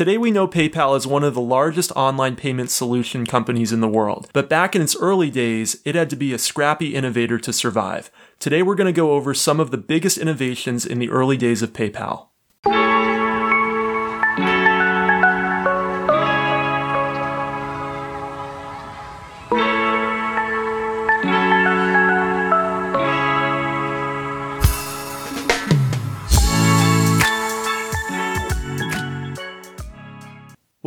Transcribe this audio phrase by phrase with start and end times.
[0.00, 3.86] Today we know PayPal is one of the largest online payment solution companies in the
[3.86, 7.52] world, but back in its early days, it had to be a scrappy innovator to
[7.52, 8.10] survive.
[8.38, 11.60] Today we're going to go over some of the biggest innovations in the early days
[11.60, 12.29] of PayPal.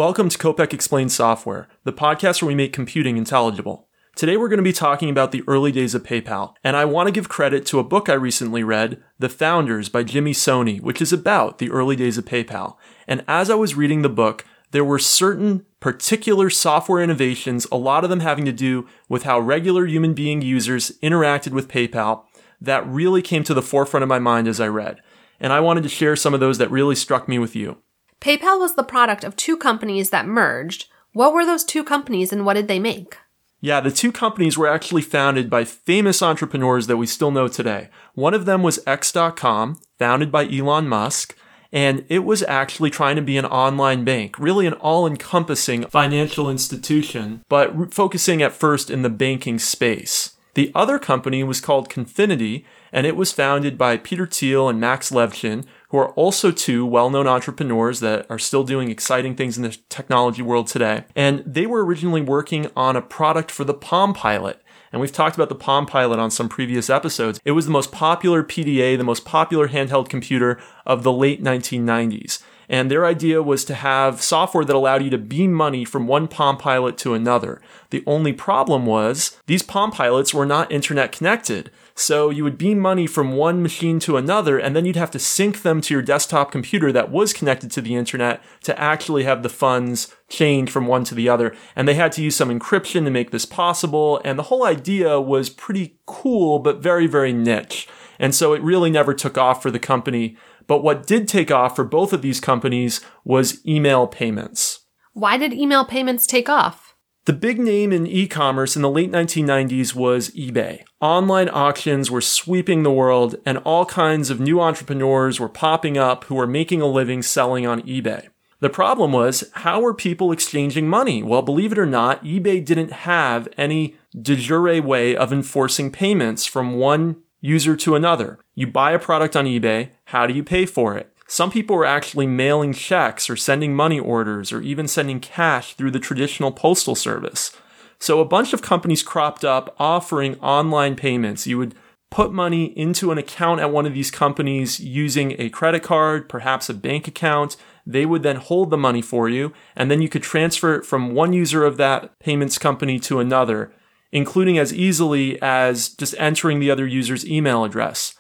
[0.06, 3.88] Welcome to Kopec Explains Software, the podcast where we make computing intelligible.
[4.18, 7.08] Today we're going to be talking about the early days of PayPal, and I want
[7.08, 11.02] to give credit to a book I recently read, The Founders by Jimmy Soni, which
[11.02, 12.76] is about the early days of PayPal.
[13.08, 18.04] And as I was reading the book, there were certain particular software innovations, a lot
[18.04, 22.26] of them having to do with how regular human being users interacted with PayPal,
[22.60, 24.98] that really came to the forefront of my mind as I read.
[25.40, 27.78] And I wanted to share some of those that really struck me with you.
[28.24, 30.86] PayPal was the product of two companies that merged.
[31.12, 33.18] What were those two companies and what did they make?
[33.60, 37.90] Yeah, the two companies were actually founded by famous entrepreneurs that we still know today.
[38.14, 41.36] One of them was X.com, founded by Elon Musk,
[41.74, 46.50] and it was actually trying to be an online bank, really an all encompassing financial
[46.50, 50.38] institution, but focusing at first in the banking space.
[50.54, 55.10] The other company was called Confinity, and it was founded by Peter Thiel and Max
[55.10, 59.78] Levchin, who are also two well-known entrepreneurs that are still doing exciting things in the
[59.90, 61.04] technology world today.
[61.16, 64.60] And they were originally working on a product for the Palm Pilot.
[64.92, 67.40] And we've talked about the Palm Pilot on some previous episodes.
[67.46, 72.42] It was the most popular PDA, the most popular handheld computer of the late 1990s.
[72.68, 76.28] And their idea was to have software that allowed you to beam money from one
[76.28, 77.62] Palm Pilot to another.
[77.92, 81.70] The only problem was these Palm Pilots were not internet connected.
[81.96, 85.20] So you would beam money from one machine to another, and then you'd have to
[85.20, 89.44] sync them to your desktop computer that was connected to the internet to actually have
[89.44, 91.56] the funds change from one to the other.
[91.76, 94.20] And they had to use some encryption to make this possible.
[94.26, 97.88] And the whole idea was pretty cool, but very, very niche.
[98.20, 100.38] And so it really never took off for the company.
[100.66, 104.80] But what did take off for both of these companies was email payments.
[105.14, 106.93] Why did email payments take off?
[107.26, 110.84] The big name in e-commerce in the late 1990s was eBay.
[111.00, 116.26] Online auctions were sweeping the world and all kinds of new entrepreneurs were popping up
[116.26, 118.28] who were making a living selling on eBay.
[118.60, 121.24] The problem was, how were people exchanging money?
[121.24, 126.46] Well, believe it or not, eBay didn't have any de jure way of enforcing payments
[126.46, 128.38] from one user to another.
[128.54, 131.13] You buy a product on eBay, how do you pay for it?
[131.28, 135.92] Some people were actually mailing checks or sending money orders or even sending cash through
[135.92, 137.56] the traditional postal service.
[138.00, 141.48] So a bunch of companies cropped up offering online payments.
[141.48, 141.76] You would
[142.12, 146.70] put money into an account at one of these companies using a credit card, perhaps
[146.70, 147.56] a bank account.
[147.88, 151.16] They would then hold the money for you, and then you could transfer it from
[151.16, 153.74] one user of that payments company to another,
[154.12, 158.14] including as easily as just entering the other user's email address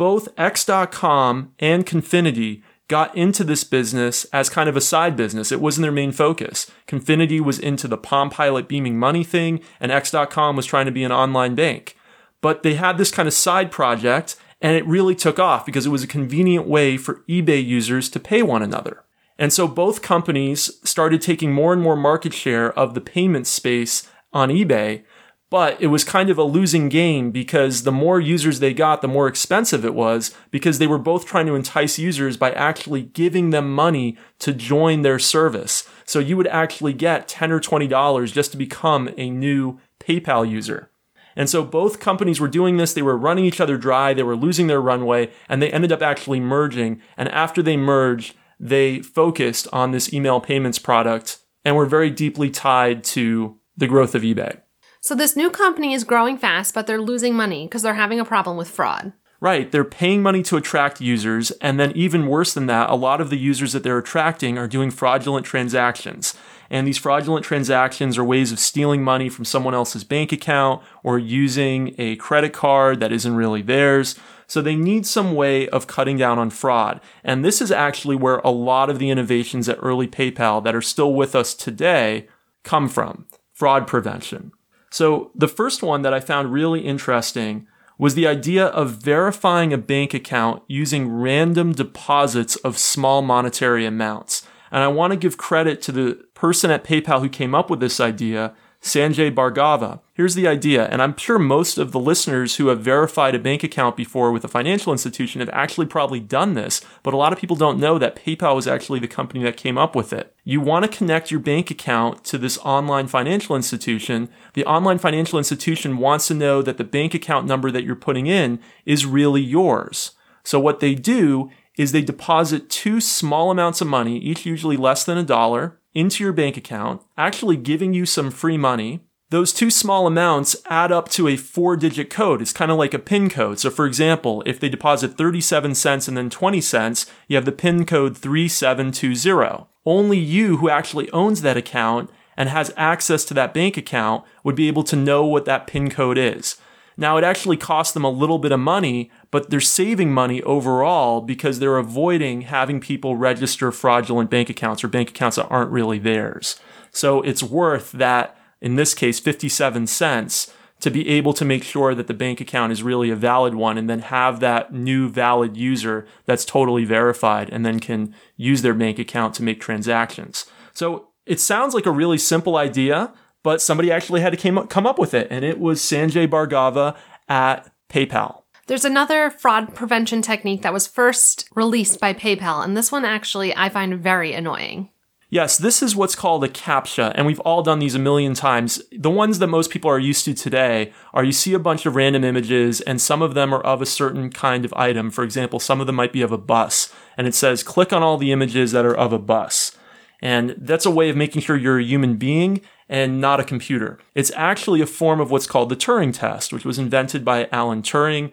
[0.00, 5.52] both X.com and Confinity got into this business as kind of a side business.
[5.52, 6.70] It wasn't their main focus.
[6.86, 11.04] Confinity was into the Palm Pilot beaming money thing, and X.com was trying to be
[11.04, 11.98] an online bank.
[12.40, 15.90] But they had this kind of side project, and it really took off because it
[15.90, 19.04] was a convenient way for eBay users to pay one another.
[19.38, 24.08] And so both companies started taking more and more market share of the payment space
[24.32, 25.02] on eBay
[25.50, 29.08] but it was kind of a losing game because the more users they got, the
[29.08, 33.50] more expensive it was because they were both trying to entice users by actually giving
[33.50, 35.88] them money to join their service.
[36.04, 40.90] So you would actually get 10 or $20 just to become a new PayPal user.
[41.34, 42.92] And so both companies were doing this.
[42.92, 44.14] They were running each other dry.
[44.14, 47.00] They were losing their runway and they ended up actually merging.
[47.16, 52.50] And after they merged, they focused on this email payments product and were very deeply
[52.50, 54.60] tied to the growth of eBay.
[55.02, 58.24] So this new company is growing fast, but they're losing money because they're having a
[58.24, 59.12] problem with fraud.
[59.40, 59.72] Right.
[59.72, 61.50] They're paying money to attract users.
[61.62, 64.68] And then, even worse than that, a lot of the users that they're attracting are
[64.68, 66.34] doing fraudulent transactions.
[66.68, 71.18] And these fraudulent transactions are ways of stealing money from someone else's bank account or
[71.18, 74.14] using a credit card that isn't really theirs.
[74.46, 77.00] So they need some way of cutting down on fraud.
[77.24, 80.82] And this is actually where a lot of the innovations at early PayPal that are
[80.82, 82.28] still with us today
[82.62, 84.52] come from fraud prevention.
[84.90, 87.66] So the first one that I found really interesting
[87.96, 94.46] was the idea of verifying a bank account using random deposits of small monetary amounts.
[94.72, 97.80] And I want to give credit to the person at PayPal who came up with
[97.80, 100.00] this idea, Sanjay Bhargava.
[100.14, 103.62] Here's the idea, and I'm sure most of the listeners who have verified a bank
[103.62, 107.38] account before with a financial institution have actually probably done this, but a lot of
[107.38, 110.34] people don't know that PayPal was actually the company that came up with it.
[110.44, 114.30] You want to connect your bank account to this online financial institution.
[114.54, 118.26] The online financial institution wants to know that the bank account number that you're putting
[118.26, 120.12] in is really yours.
[120.42, 125.04] So what they do is they deposit two small amounts of money, each usually less
[125.04, 129.00] than a dollar, into your bank account, actually giving you some free money.
[129.30, 132.42] Those two small amounts add up to a four digit code.
[132.42, 133.60] It's kind of like a PIN code.
[133.60, 137.52] So, for example, if they deposit 37 cents and then 20 cents, you have the
[137.52, 139.66] PIN code 3720.
[139.86, 144.56] Only you who actually owns that account and has access to that bank account would
[144.56, 146.56] be able to know what that PIN code is.
[146.96, 151.20] Now, it actually costs them a little bit of money, but they're saving money overall
[151.20, 155.98] because they're avoiding having people register fraudulent bank accounts or bank accounts that aren't really
[155.98, 156.58] theirs.
[156.92, 161.94] So it's worth that, in this case, 57 cents to be able to make sure
[161.94, 165.56] that the bank account is really a valid one and then have that new valid
[165.56, 170.46] user that's totally verified and then can use their bank account to make transactions.
[170.72, 173.12] So it sounds like a really simple idea,
[173.42, 176.26] but somebody actually had to came up, come up with it, and it was Sanjay
[176.26, 176.96] Bhargava
[177.28, 178.42] at PayPal.
[178.70, 183.52] There's another fraud prevention technique that was first released by PayPal, and this one actually
[183.56, 184.90] I find very annoying.
[185.28, 188.80] Yes, this is what's called a CAPTCHA, and we've all done these a million times.
[188.92, 191.96] The ones that most people are used to today are you see a bunch of
[191.96, 195.10] random images, and some of them are of a certain kind of item.
[195.10, 198.04] For example, some of them might be of a bus, and it says, click on
[198.04, 199.76] all the images that are of a bus.
[200.22, 203.98] And that's a way of making sure you're a human being and not a computer.
[204.14, 207.82] It's actually a form of what's called the Turing test, which was invented by Alan
[207.82, 208.30] Turing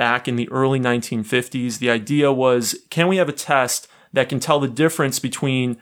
[0.00, 1.76] back in the early 1950s.
[1.78, 5.76] The idea was can we have a test that can tell the difference between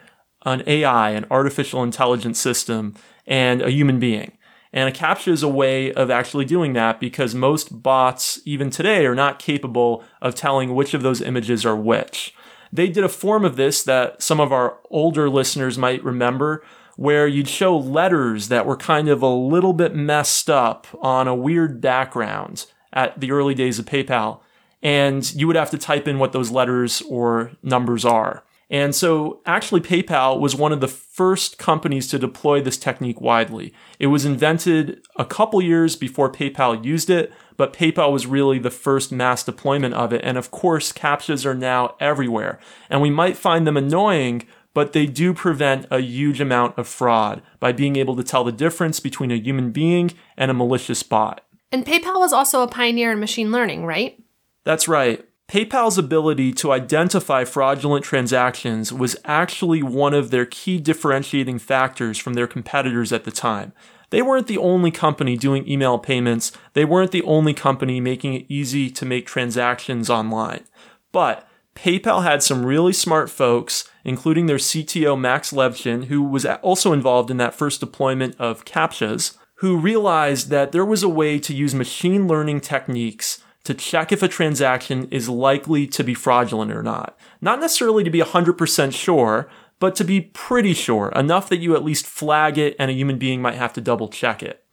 [0.44, 2.96] an AI, an artificial intelligence system,
[3.28, 4.36] and a human being?
[4.72, 9.06] And a CAPTCHA is a way of actually doing that because most bots, even today,
[9.06, 12.34] are not capable of telling which of those images are which.
[12.72, 16.64] They did a form of this that some of our older listeners might remember
[16.96, 21.36] where you'd show letters that were kind of a little bit messed up on a
[21.36, 24.40] weird background at the early days of PayPal.
[24.82, 28.44] And you would have to type in what those letters or numbers are.
[28.70, 33.72] And so actually PayPal was one of the first companies to deploy this technique widely.
[33.98, 38.70] It was invented a couple years before PayPal used it, but PayPal was really the
[38.70, 40.20] first mass deployment of it.
[40.22, 42.58] And of course, CAPTCHAs are now everywhere.
[42.90, 47.40] And we might find them annoying, but they do prevent a huge amount of fraud
[47.58, 51.40] by being able to tell the difference between a human being and a malicious bot.
[51.70, 54.22] And PayPal was also a pioneer in machine learning, right?
[54.64, 55.24] That's right.
[55.48, 62.34] PayPal's ability to identify fraudulent transactions was actually one of their key differentiating factors from
[62.34, 63.72] their competitors at the time.
[64.10, 68.46] They weren't the only company doing email payments, they weren't the only company making it
[68.48, 70.64] easy to make transactions online.
[71.12, 76.92] But PayPal had some really smart folks, including their CTO Max Levchin, who was also
[76.92, 81.54] involved in that first deployment of CAPTCHAs, who realized that there was a way to
[81.54, 86.82] use machine learning techniques to check if a transaction is likely to be fraudulent or
[86.82, 87.18] not.
[87.40, 89.50] Not necessarily to be 100% sure,
[89.80, 93.18] but to be pretty sure, enough that you at least flag it and a human
[93.18, 94.64] being might have to double check it.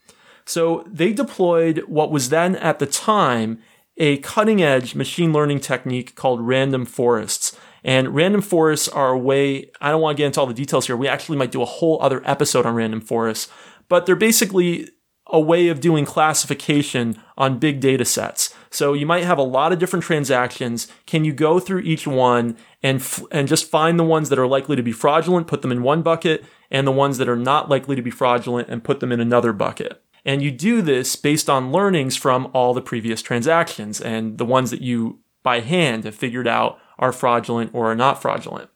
[0.46, 3.60] So they deployed what was then at the time
[3.98, 7.58] a cutting edge machine learning technique called random forests.
[7.84, 10.88] And random forests are a way, I don't want to get into all the details
[10.88, 10.98] here.
[10.98, 13.52] We actually might do a whole other episode on random forests,
[13.88, 14.90] but they're basically
[15.28, 18.54] a way of doing classification on big data sets.
[18.70, 20.88] So you might have a lot of different transactions.
[21.06, 24.48] Can you go through each one and f- and just find the ones that are
[24.48, 27.70] likely to be fraudulent, put them in one bucket, and the ones that are not
[27.70, 30.04] likely to be fraudulent and put them in another bucket?
[30.24, 34.72] And you do this based on learnings from all the previous transactions and the ones
[34.72, 38.70] that you by hand have figured out are fraudulent or are not fraudulent.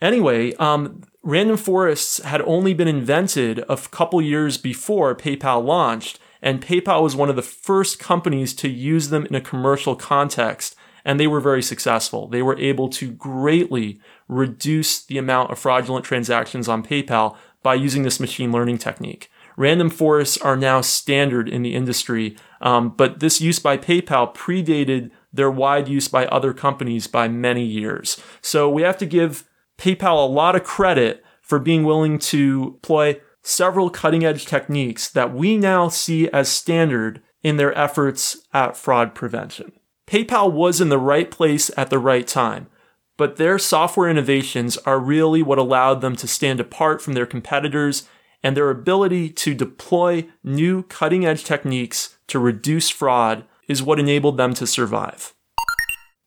[0.00, 6.60] Anyway, um, random forests had only been invented a couple years before PayPal launched, and
[6.60, 11.18] PayPal was one of the first companies to use them in a commercial context, and
[11.18, 12.28] they were very successful.
[12.28, 18.02] They were able to greatly reduce the amount of fraudulent transactions on PayPal by using
[18.02, 19.30] this machine learning technique.
[19.56, 25.10] Random forests are now standard in the industry, um, but this use by PayPal predated
[25.32, 28.20] their wide use by other companies by many years.
[28.42, 33.20] So we have to give PayPal a lot of credit for being willing to employ
[33.42, 39.14] several cutting edge techniques that we now see as standard in their efforts at fraud
[39.14, 39.72] prevention.
[40.06, 42.68] PayPal was in the right place at the right time,
[43.16, 48.08] but their software innovations are really what allowed them to stand apart from their competitors
[48.42, 54.36] and their ability to deploy new cutting edge techniques to reduce fraud is what enabled
[54.36, 55.34] them to survive.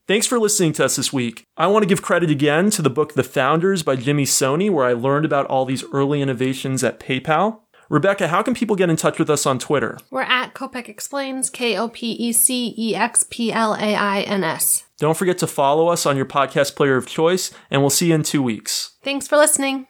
[0.08, 1.44] Thanks for listening to us this week.
[1.58, 4.86] I want to give credit again to the book The Founders by Jimmy Soni, where
[4.86, 7.60] I learned about all these early innovations at PayPal.
[7.90, 9.98] Rebecca, how can people get in touch with us on Twitter?
[10.10, 14.22] We're at Kopec Explains, K O P E C E X P L A I
[14.22, 14.86] N S.
[14.98, 18.16] Don't forget to follow us on your podcast player of choice, and we'll see you
[18.16, 18.96] in two weeks.
[19.04, 19.88] Thanks for listening.